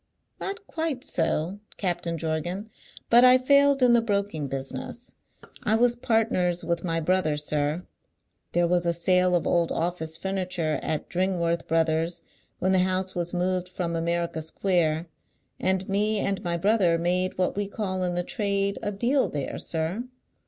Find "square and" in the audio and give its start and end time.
14.41-15.87